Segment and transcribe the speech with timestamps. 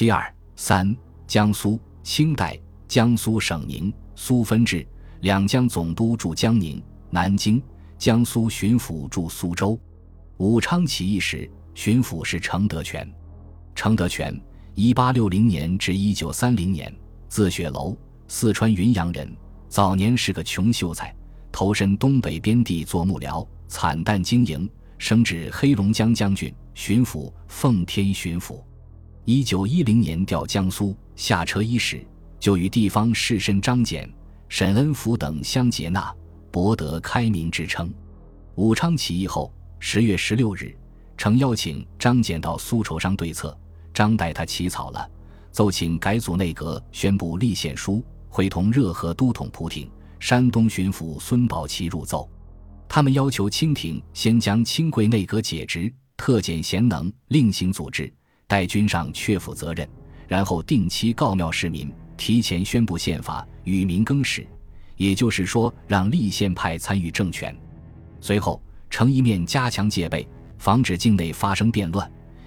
[0.00, 2.58] 七二三，江苏清代
[2.88, 4.86] 江苏省宁苏分治
[5.20, 7.62] 两江总督驻江宁、南京，
[7.98, 9.78] 江苏巡抚驻苏州。
[10.38, 13.06] 武昌起义时，巡抚是程德全。
[13.74, 14.34] 程德全，
[14.74, 16.90] 一八六零年至一九三零年，
[17.28, 17.94] 字雪楼，
[18.26, 19.30] 四川云阳人。
[19.68, 21.14] 早年是个穷秀才，
[21.52, 28.62] 投身东北边地做幕僚，惨淡经营，升至黑龙江将军、巡抚、奉天巡抚。
[29.26, 32.04] 一九一零年调江苏，下车伊始，
[32.38, 34.08] 就与地方士绅张謇、
[34.48, 36.12] 沈恩福等相结纳，
[36.50, 37.92] 博得开明之称。
[38.54, 40.74] 武昌起义后，十月十六日，
[41.18, 43.56] 曾邀请张謇到苏筹商对策，
[43.92, 45.06] 张代他起草了
[45.52, 48.02] 奏请改组内阁、宣布立宪书。
[48.32, 52.30] 会同热河都统蒲挺、山东巡抚孙宝琦入奏，
[52.88, 58.12] 他们要求清廷先将清贵内阁解职，特拣贤能，另行组织，
[58.50, 59.88] 待君上确负责任，
[60.26, 64.44] 然后定期告庙市民，提前宣布宪法，与民更始。
[64.96, 67.56] 也就是说，让立宪派参与政权。
[68.20, 70.26] 随后，呈一面加强戒备，
[70.58, 72.04] 防止境内发生变乱；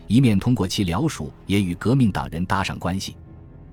[0.07, 3.15] 一面通过其僚属也与革命党人搭上关系。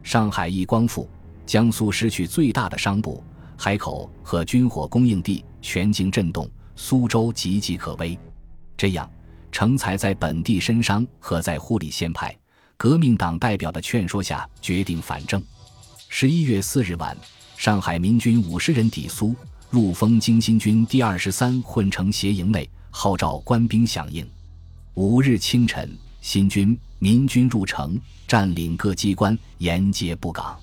[0.05, 1.11] 上海一光复。
[1.47, 3.21] 江苏失去最大的商埠、
[3.59, 8.17] 海口和军火供应地，全境震动，苏州岌岌可危。
[8.77, 9.11] 这样，
[9.53, 12.37] 成才在本地绅商和在护理宪派、
[12.77, 15.43] 革命党代表的劝说下，决定反正。
[16.09, 17.17] 十一月四日晚，
[17.57, 19.35] 上海民军五十人抵苏，
[19.71, 24.29] 入封京新军第二十三混成协营内，号召官兵响应。
[24.95, 30.59] 五日清晨，新军、民军入城，占领各机关，沿街布岗。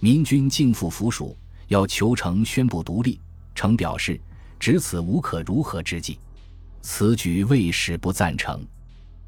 [0.00, 1.36] 民军敬附府属，
[1.68, 3.20] 要求城宣布独立。
[3.54, 4.20] 城表示，
[4.58, 6.18] 只此无可如何之计，
[6.80, 8.64] 此举未使不赞成。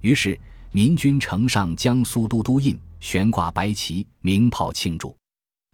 [0.01, 0.39] 于是，
[0.73, 5.15] 民军呈上江苏都督印，悬挂白旗，鸣炮庆祝。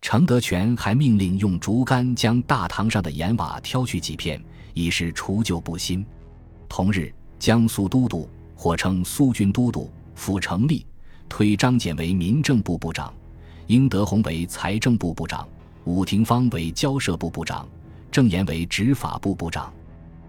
[0.00, 4.42] 程德全还命令用竹竿将大堂上的檐瓦挑去几片，
[4.74, 6.05] 以示除旧布新。
[6.68, 10.86] 同日，江苏都督或称苏军都督府成立，
[11.28, 13.12] 推张謇为民政部部长。
[13.67, 15.48] 英德宏为财政部部长，
[15.84, 17.68] 武廷芳为交涉部部长，
[18.12, 19.72] 郑岩为执法部部长。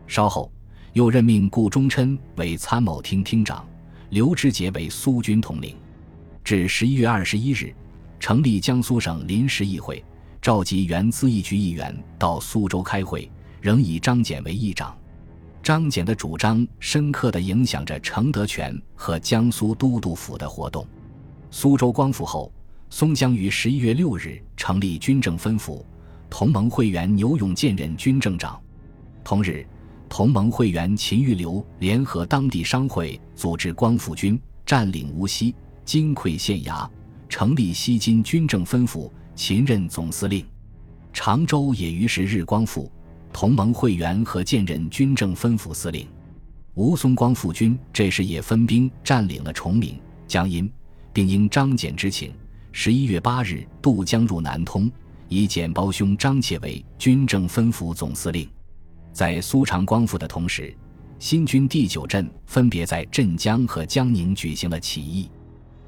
[0.08, 0.52] 稍后
[0.94, 3.68] 又任命顾中琛为参谋厅厅长，
[4.10, 5.76] 刘知节为苏军统领。
[6.44, 7.74] 至十一月二十一日，
[8.20, 10.04] 成立江苏省临时议会，
[10.42, 13.30] 召集原资议局议员到苏州开会，
[13.62, 14.98] 仍以张謇为议长。
[15.62, 20.88] 张謇的主张深刻地影响着程德全和江苏都督府的活动。
[21.52, 22.52] 苏州光复后。
[22.90, 25.86] 松江于十一月六日成立军政分府，
[26.30, 28.58] 同盟会员牛永健任军政长。
[29.26, 29.68] 同日，
[30.10, 35.54] 同盟会员秦玉流联合当地商会，组织光复军，占领无锡、
[35.86, 36.90] 金匮县衙，
[37.30, 40.46] 成立西津军政分府，秦任总司令。
[41.14, 42.92] 常州也于是日光复，
[43.34, 46.08] 同盟会员和建任军政分府司令。
[46.76, 50.72] 吴淞光复军这时也分兵占领了崇明、江阴，
[51.12, 52.32] 并因张謇之请。
[52.72, 54.90] 十一月八日渡江入南通，
[55.28, 58.48] 以简胞兄张切为军政分府总司令。
[59.18, 60.72] 在苏常光复的同时，
[61.18, 65.28] 新军第九镇分别在镇江和江宁举行了起义。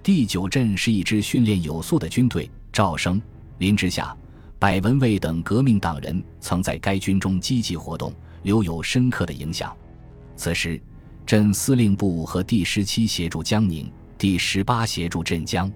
[0.02, 3.22] 第九镇是一支训练有素的军队，赵升、
[3.60, 4.18] 林之夏、
[4.58, 9.78] 百文蔚等革命党人曾在该军中积极活动，留有深刻的影响。
[10.36, 10.82] 此时，
[11.24, 15.72] 镇司令部和第十七协助江宁，第十八协助镇江。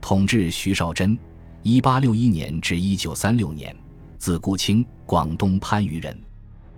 [0.00, 1.18] 统治徐绍贞，
[1.62, 3.76] 一八六一年至一九三六年，
[4.16, 6.18] 字孤清，广东番禺人，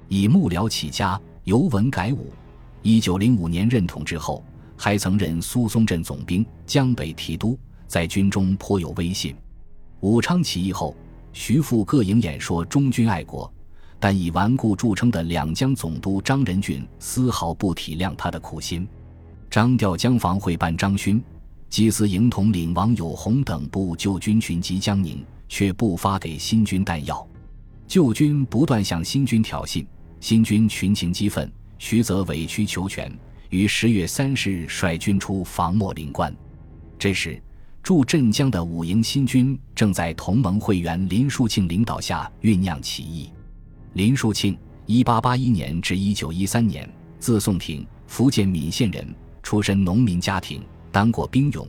[0.09, 2.33] 以幕僚起家，由文改武。
[2.83, 4.43] 一九零五年任统治后，
[4.77, 9.37] 还曾任苏松镇总兵、江北提督，在军中颇有威信。
[10.01, 10.97] 武昌起义后，
[11.33, 13.53] 徐复各营演说忠君爱国，
[14.01, 18.89] 但以顽固著称的两江总督张仁俊丝毫不体谅他的苦心。
[19.51, 21.23] 张调江防会办张勋。
[21.69, 27.27] 祭司营统领王有洪等部旧军群及江宁，却不发给新军弹药。
[27.87, 29.85] 旧军不断向新军挑衅，
[30.21, 33.11] 新军群情激愤，徐则委曲求全，
[33.51, 36.35] 于十月三十日率军出防莫陵关。
[36.99, 37.41] 这时，
[37.83, 43.31] 驻镇江的五营新军正在同盟会员林树庆领导下酝酿起义。
[43.95, 46.89] 林树庆，一八八一年至一九一三年，
[47.21, 50.63] 字颂亭，福建闽县人，出身农民家庭。
[50.91, 51.67] 当过兵勇，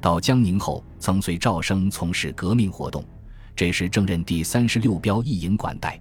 [0.00, 3.04] 到江宁后曾随赵升从事革命活动。
[3.54, 6.00] 这时正任第三十六标一营管带。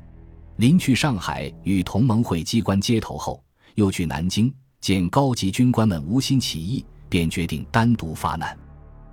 [0.59, 3.41] 临去上海与同盟会机关接头后，
[3.75, 8.57] 又去南京见高级军官们无心起义，便决定单独发难。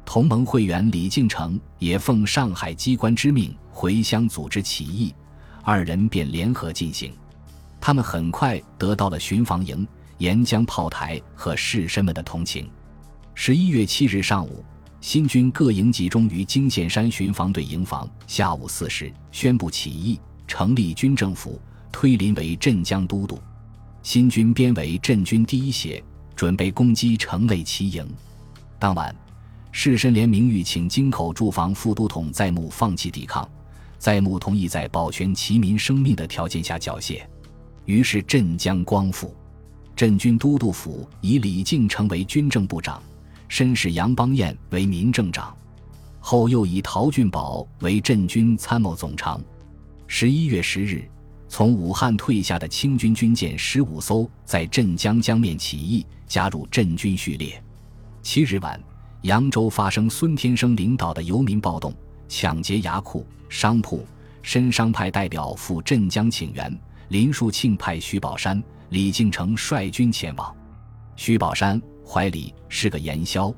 [0.05, 5.15] 同盟会员李敬成也奉上海机关之命回乡组织起义，
[5.63, 7.13] 二人便联合进行。
[7.81, 9.87] 他们很快得到了巡防营、
[10.19, 12.69] 沿江炮台和士绅们的同情。
[13.37, 14.65] 十一月七日上午，
[15.01, 18.11] 新军各营集中于金县山巡防队营房。
[18.27, 21.61] 下午四时，宣布起义，成立军政府，
[21.91, 23.39] 推林为镇江都督。
[24.03, 26.03] 新军编为镇军第一协，
[26.35, 28.07] 准备攻击城内齐营。
[28.79, 29.15] 当晚，
[29.73, 33.49] 士绅联名欲请京口驻防副都统在穆放弃抵抗，
[33.99, 37.21] 在穆同意在保全齐民生命的条件下缴械。
[37.85, 39.35] 于是镇江光复，
[39.95, 43.03] 镇军都督府以李靖成为军政部长。
[43.49, 45.57] 绅士杨邦彦为民政长，
[46.21, 49.41] 后又以陶俊宝为镇军参谋总长。
[50.07, 51.09] 十一月十日，
[51.49, 57.63] 从武汉退下的清军军舰十五艘在镇江江面起义，加入镇军序列。
[58.23, 58.81] 七日晚，
[59.23, 61.93] 扬州发生孙天生领导的游民暴动，
[62.29, 64.07] 抢劫衙库、商铺，
[64.43, 66.79] 申商派代表赴镇江请援。
[67.09, 70.55] 林树庆派徐宝山、李敬成率军前往。
[71.17, 71.81] 徐宝山。
[72.09, 73.53] 怀里是个盐枭，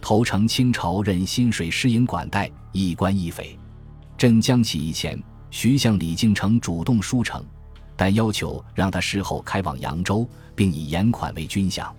[0.00, 3.58] 投诚清朝任薪水师营管带，一官一匪。
[4.16, 7.44] 镇江起义前，徐向李敬成主动书城，
[7.96, 11.90] 但要求让他事后开往扬州，并以盐款为军饷。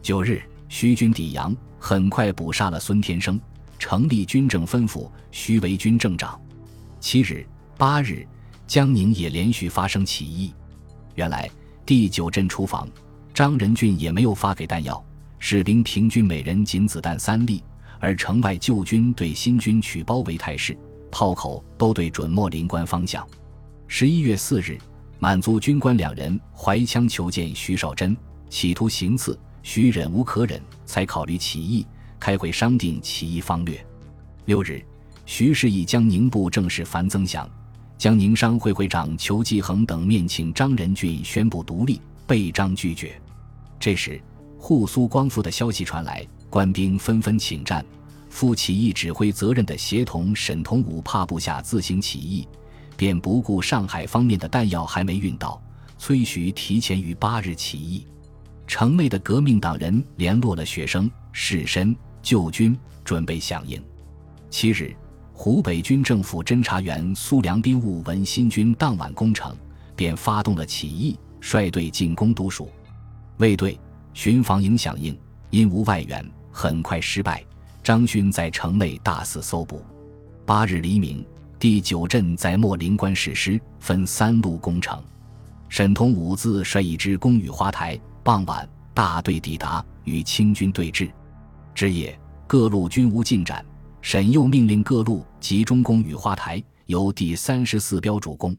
[0.00, 3.40] 九日，徐军抵扬，很快捕杀了孙天生，
[3.78, 6.40] 成立军政分府，徐为军政长。
[7.00, 7.46] 七日、
[7.76, 8.26] 八日，
[8.66, 10.54] 江宁也连续发生起义。
[11.14, 11.50] 原来
[11.84, 12.88] 第九镇厨房，
[13.32, 15.04] 张仁俊也没有发给弹药。
[15.38, 17.62] 士兵平均每人仅子弹三粒，
[18.00, 20.74] 而城外旧军对新军取包围态势，
[21.14, 23.24] 炮口都对准莫林关方向。
[23.86, 24.76] 十一月四日，
[25.20, 28.16] 满族军官两人怀枪求见徐绍贞，
[28.50, 31.86] 企图行刺，徐忍无可忍，才考虑起义，
[32.18, 33.80] 开会商定起义方略。
[34.46, 34.84] 六日，
[35.24, 37.48] 徐氏以江宁部正式樊增祥、
[37.96, 43.14] 江宁商会会长裘继恒等面请张仁俊宣布独立，被张拒绝。
[43.78, 44.20] 这时。
[44.56, 47.84] 沪苏光复的消息传来，官兵纷纷请战。
[48.34, 52.48] 负起义指挥责任的协同沈同武怕部下自行起义，
[52.96, 55.62] 便不顾上海方面的弹药还没运到，
[55.98, 58.04] 催徐提前于八日起义。
[58.66, 63.80] 城内的革命党人联络了学生、士绅、旧军，准备响应。
[64.50, 64.92] 七日，
[65.32, 69.56] 湖北军政府侦查员苏良斌误闻新军当晚攻城，
[69.94, 72.68] 便发动了起义，率队进攻都署。
[73.36, 73.78] 卫队。
[74.12, 75.16] 巡防营响应，
[75.50, 77.44] 因无外援，很快失败。
[77.84, 79.84] 张勋在城内大肆搜捕。
[80.46, 81.22] 八日黎明，
[81.58, 84.98] 第九镇在莫林关实施，分三路攻城。
[85.68, 88.00] 沈同武自率一支攻雨花台。
[88.22, 91.10] 傍晚，大队抵达，与清军对峙。
[91.74, 93.62] 之夜，各路均无进展。
[94.00, 98.56] 沈又命令各路集中攻雨花台，由第三十四标主攻。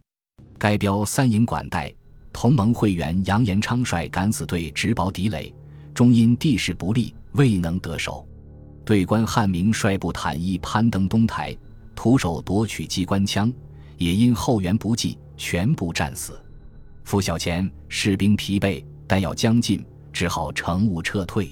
[0.60, 1.92] 该标三营管带。
[2.31, 5.51] 同盟会员杨延昌率敢死队直保敌垒，
[5.95, 8.27] 终因地势不利未能得手。
[8.85, 11.57] 对官汉明率部坦翼攀登东台，
[11.95, 13.51] 徒手夺取机关枪，
[13.97, 16.39] 也因后援不济，全部战死。
[17.03, 19.83] 拂晓前，士兵疲惫，弹药将尽，
[20.13, 21.49] 只好乘雾撤退。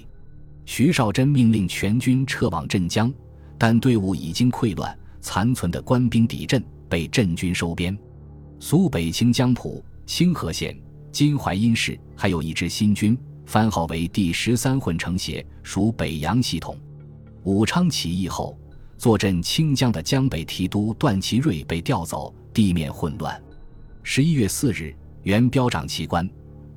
[0.65, 3.11] 徐绍贞命令全军撤往镇江，
[3.57, 7.97] 但队伍已经溃乱，残存的官兵抵阵，被镇军收编。
[8.59, 9.83] 苏北清江浦。
[10.05, 10.77] 清河县
[11.13, 16.77] 金淮阴市还有一支新军，番号为第十三混成协，属北洋系统。
[17.43, 18.57] 武昌起义后，
[18.97, 23.41] 坐镇清江的江北提督段祺瑞被调走，地面混乱。
[24.01, 26.29] 十一月四日，原标长旗官、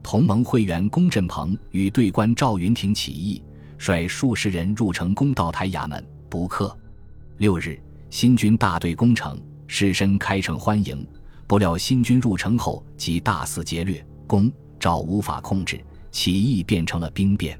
[0.02, 3.40] 同盟会员龚振鹏与队官赵云亭起义，
[3.78, 6.76] 率数十人入城攻道台衙门，不克。
[7.38, 7.80] 六日，
[8.10, 11.06] 新军大队攻城，士绅开城欢迎。
[11.46, 15.80] 不料新军入城后即大肆劫掠，攻赵无法控制，
[16.10, 17.56] 起义变成了兵变。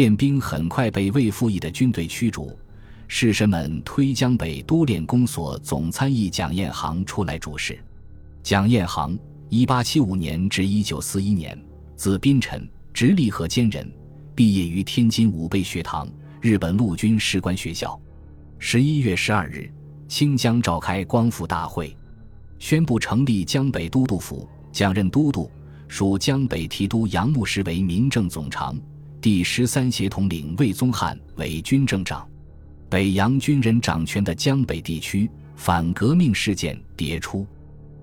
[0.00, 2.58] 练兵很快被未复役的军队驱逐，
[3.06, 7.78] 士绅们推江北都练公所总参议蒋彦航出来主事。
[8.42, 9.14] 蒋彦航，
[9.50, 11.62] 一八七五年至一九四一年，
[11.96, 13.86] 字宾臣，直隶河间人，
[14.34, 16.08] 毕业于天津武备学堂、
[16.40, 18.00] 日本陆军士官学校。
[18.58, 19.70] 十一月十二日，
[20.08, 21.94] 清江召开光复大会。
[22.58, 25.50] 宣布成立江北都督府，蒋任都督，
[25.88, 28.74] 属江北提督杨牧师为民政总长，
[29.20, 32.26] 第十三协统领魏宗翰为军政长。
[32.88, 37.46] 北洋军人掌权的江北地区，反革命事件迭出。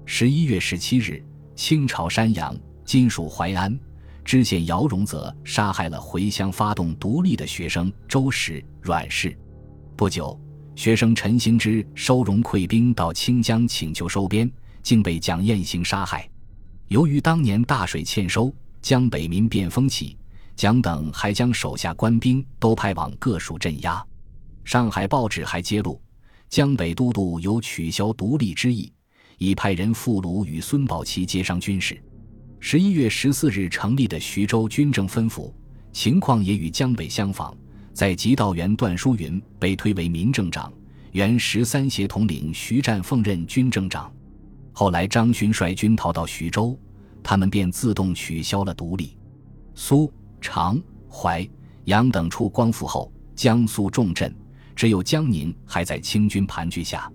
[0.06, 1.24] 十一月十七日，
[1.56, 2.56] 清朝山阳
[2.86, 3.78] （今属淮安）
[4.24, 9.36] 知县姚荣泽杀害了回乡发动独立的学生周石、阮氏。
[9.96, 10.40] 不久，
[10.76, 14.50] 学生陈兴之收容溃兵到清江请求收编，
[14.84, 16.30] 竟被蒋彦行杀害。
[16.90, 20.17] 由于当年大水欠收，江北民变风起，
[20.58, 24.04] 蒋等还将手下官兵都派往各属镇压。
[24.66, 26.02] 上海报纸还揭露，
[26.50, 28.92] 江北都督有取消独立之意，
[29.38, 32.02] 已派人赴鲁与孙宝琦接商军事。
[32.60, 35.56] 十一月十四日成立的徐州军政分府，
[35.94, 37.56] 情况也与江北相仿。
[37.94, 40.74] 在吉道员段书云被推为民政长，
[41.12, 44.12] 原十三协统领徐湛奉任军政长。
[44.74, 46.78] 后来张勋率军逃到徐州，
[47.22, 49.16] 他们便自动取消了独立。
[49.76, 51.48] 苏、常、淮、
[51.86, 54.34] 阳等处光复后，江苏重镇
[54.76, 57.12] 只有江宁还在清军盘踞下。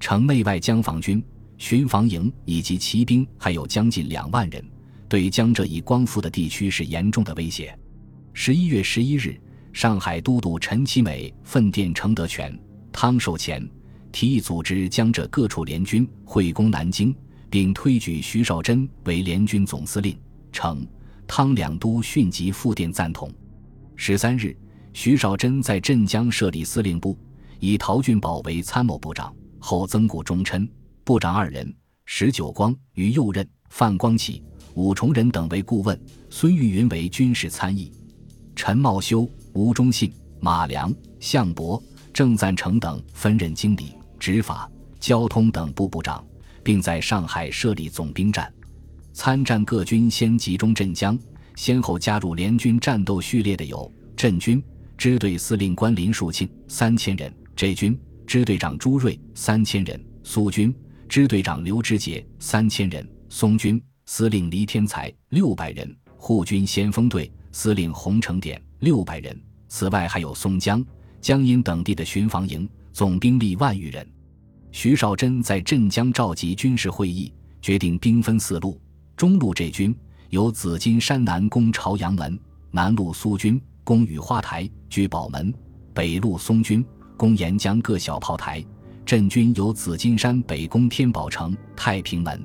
[0.00, 1.24] 城内外江防军、
[1.58, 4.64] 巡防营以及骑兵还有将近两万人，
[5.08, 7.76] 对江浙已光复的地区是严重的威胁。
[8.32, 9.40] 十一月十一日。
[9.72, 12.58] 上海都督陈其美奋电程德全、
[12.90, 13.68] 汤寿乾，
[14.10, 17.14] 提议组织江浙各处联军会攻南京，
[17.50, 20.18] 并推举徐绍贞为联军总司令。
[20.50, 20.86] 称、
[21.26, 23.30] 汤两都迅即复电赞同。
[23.94, 24.56] 十三日，
[24.92, 27.18] 徐绍贞在镇江设立司令部，
[27.60, 30.68] 以陶俊宝为参谋部长，后增固忠琛
[31.04, 34.42] 部长二人，石久光、于右任、范光启、
[34.74, 35.98] 武崇仁等为顾问，
[36.30, 37.92] 孙玉云为军事参议，
[38.54, 39.28] 陈茂修。
[39.58, 46.22] 吴忠信、马良、项伯、郑赞成等分任经理、执法、交通等部部长，
[46.62, 48.52] 并在上海设立总兵站。
[49.16, 51.18] 参战各军先集中镇江，
[51.54, 54.62] 先后加入联军战斗序列的有：镇军
[54.98, 60.72] 支队司令官林树庆三千人，浙军支队长朱瑞三千人，苏军
[61.08, 69.34] 支队长刘知节三千人，松军司令黎天才六百人，护军先锋队司令洪承典六百人。
[69.68, 70.84] 此外，还有松江、
[71.22, 74.06] 江阴等地的巡防营，总兵力万余人。
[74.72, 77.32] 徐绍贞在镇江召集军事会议，
[77.62, 78.78] 决定兵分四路：
[79.16, 79.96] 中路这军
[80.28, 82.38] 由紫金山南攻朝阳门，
[82.70, 85.52] 南路苏军攻雨花台、居宝门，
[85.94, 86.84] 北路松军
[87.16, 88.62] 攻沿江各小炮台。
[89.06, 92.44] 镇军由紫金山北攻天宝城、太平门。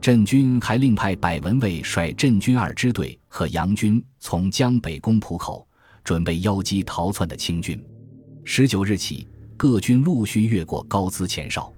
[0.00, 5.66] 镇军还另派百文卫率镇军二支队和杨军从江北攻浦口。
[6.04, 7.84] 准备邀击逃窜的清军。
[8.44, 11.72] 十九日起，各军陆续越过高资前哨。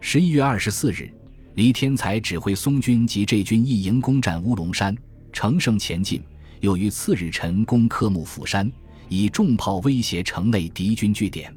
[0.00, 1.12] 十一月二十四日，
[1.54, 4.96] 黎天才指挥松军及这军一营攻占乌龙山，
[5.32, 6.20] 乘胜前进。
[6.60, 8.70] 又于次日晨攻科木府山，
[9.08, 11.54] 以重炮威胁城内敌军据点。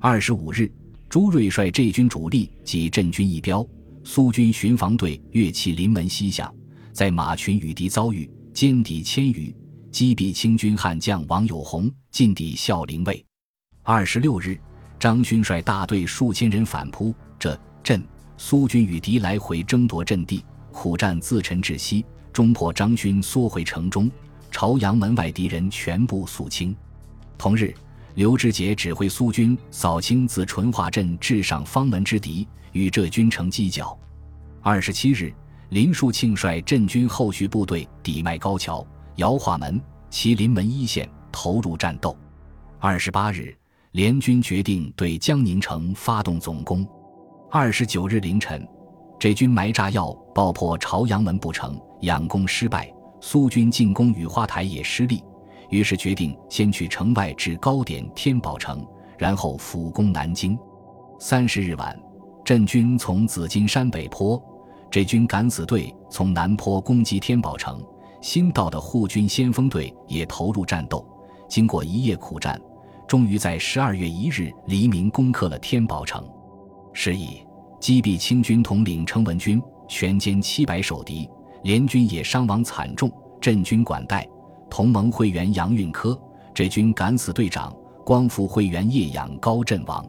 [0.00, 0.72] 二十五日，
[1.08, 3.64] 朱瑞率这军主力及镇军一标、
[4.02, 6.52] 苏军巡防队跃起临门西向，
[6.92, 9.54] 在马群与敌遭遇，歼敌千余。
[9.92, 13.24] 击毙清军悍将王有洪，进抵孝陵卫。
[13.82, 14.58] 二十六日，
[14.98, 18.02] 张勋率大队数千人反扑这镇，
[18.40, 24.08] 苏军与敌来回争夺阵地，苦战自沉至西，终破张军缩回城中。
[24.52, 26.74] 朝阳门外敌人全部肃清。
[27.36, 27.74] 同日，
[28.14, 33.98] 刘志杰指挥苏军扫清自淳化镇至上方门之敌，与浙军成犄角。
[34.62, 35.34] 二十七日，
[35.70, 38.86] 林树庆率镇军后续部队抵麦高桥。
[39.16, 39.80] 姚化门、
[40.12, 42.16] 麒麟门一线投入战斗。
[42.78, 43.52] 二十八日，
[43.90, 46.86] 联军决定对江宁城发动总攻。
[47.50, 48.68] 二十九日凌晨，
[49.18, 52.92] 这军埋炸药爆破朝阳门不成，佯攻失败。
[53.22, 55.24] 苏军进攻雨花台也失利，
[55.70, 58.86] 于是决定先去城外至高点天宝城，
[59.16, 60.58] 然后俯攻南京。
[61.18, 61.98] 三十日晚，
[62.44, 64.38] 镇军从紫金山北坡，
[64.90, 67.82] 这军敢死队从南坡攻击天宝城。
[68.20, 71.02] 新到的护军先锋队也投入战斗，
[71.48, 72.60] 经过一夜苦战，
[73.06, 76.22] 终于在十二月一日黎明攻克了天宝城，
[77.00, 77.40] 是以
[77.78, 81.30] 击毙清军统领程文军，全歼七百守敌，
[81.62, 83.08] 联军也伤亡惨重。
[83.40, 84.28] 镇军管带
[84.68, 86.20] 同盟会员杨运科，
[86.52, 87.72] 这军敢死队长
[88.04, 90.04] 光复会员叶养高阵亡。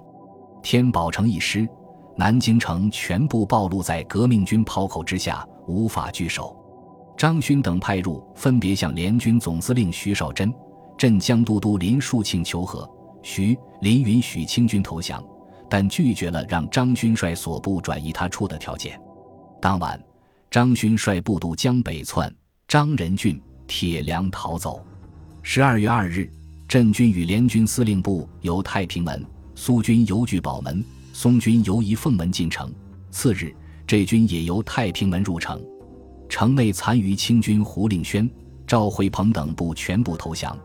[0.64, 1.70] 天宝城一失，
[2.18, 6.58] 南京城全部暴露在革命军炮口之下，无法据守。
[7.16, 10.52] 张勋等派入，分别向联军总司令徐绍贞、
[10.98, 12.90] 镇江都督林树庆求和。
[13.22, 15.24] 徐、林允许清军投降，
[15.70, 19.00] 但拒绝了让张勋率所部转移他处的条件。
[19.62, 20.02] 当晚，
[20.50, 22.34] 张勋率部渡江北窜，
[22.68, 24.84] 张仁俊、铁良逃走。
[25.44, 26.30] 十二月二日，
[26.68, 30.84] 镇军与联军司令部由太平门，苏军由聚宝门，
[31.14, 32.74] 松军由仪凤门进城。
[33.12, 35.62] 次日，这军也由太平门入城。
[36.28, 38.30] 城内残余清军胡令轩、
[38.68, 40.58] 赵惠鹏等部全部投降，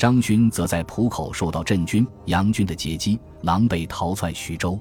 [0.00, 4.80] 张勋则在浦口受到镇军、杨军的截击，狼狈逃窜徐州。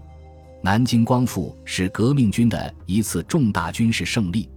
[0.63, 4.49] 南京光复是革命军的一次重大军事胜利，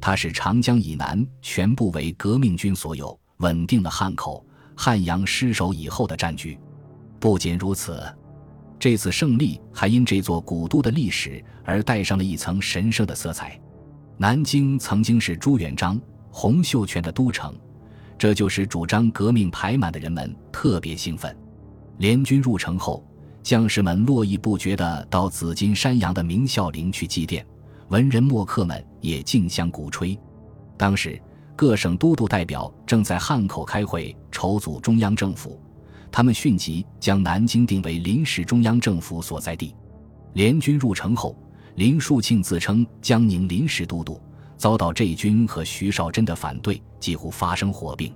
[0.00, 4.44] 它使长江以南全部为革命军所有，稳定了汉口、
[4.76, 6.58] 汉阳失守以后的战局。
[7.20, 8.02] 不仅如此，
[8.76, 13.56] 这次胜利还因这座古都的历史而带上了一层神圣的色彩。
[14.16, 15.96] 南京曾经是朱元璋、
[16.32, 17.54] 洪秀全的都城，
[18.18, 21.34] 这就使主张革命排满的人们特别兴奋。
[21.98, 23.02] 联军入城后。
[23.40, 27.42] 将士们络绎不绝地到紫金山阳的明孝陵去祭奠，
[27.88, 30.18] 文人墨客们也竞相鼓吹。
[30.76, 31.18] 当时，
[31.56, 35.58] 各省都督代表正在汉口开会筹组中央政府，
[36.12, 39.74] 他们迅即将南京定为临时中央政府所在地。
[40.34, 41.34] 联军入城后，
[41.76, 44.20] 林树庆自称江宁临时都督，
[44.58, 48.12] 遭到这一军和徐绍贞的反对，几乎发生火并。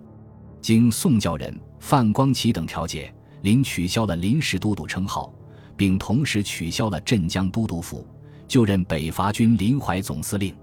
[0.61, 3.13] 经宋教仁、范光启等调解。
[3.43, 5.35] 林取消了临时都督称号，
[5.77, 8.07] 并同时取消了镇江都督府，
[8.47, 10.55] 就任北伐军临淮总司令。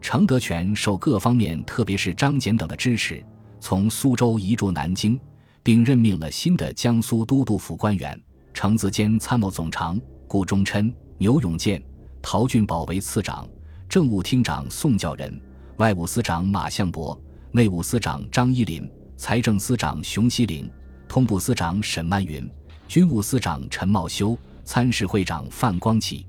[0.00, 3.24] 程德全受各方面，特别是张謇等的支持，
[3.58, 5.18] 从苏州移驻南京，
[5.64, 8.16] 并任命了新的江苏都督府官员：
[8.54, 11.82] 程子坚参谋总长、顾忠琛、牛永健、
[12.22, 13.48] 陶俊宝为次长，
[13.92, 15.38] 政务厅长宋教仁，
[15.76, 17.20] 外务司长马相伯，
[17.50, 20.66] 内务司长张一林，财政司长熊希龄。
[21.06, 22.50] 通部司长沈曼云，
[22.88, 24.34] 军务司长陈茂修，
[24.64, 26.26] 参事会长范光启。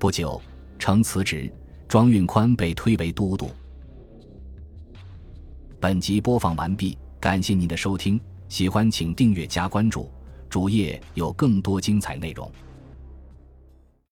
[0.00, 0.42] 不久，
[0.80, 1.48] 程辞职，
[1.86, 3.50] 庄运宽被推为都督。
[5.78, 10.10] 本集播放完毕，感谢您的收听，喜欢请订阅加关注，
[10.50, 12.50] 主页有更多精彩内容。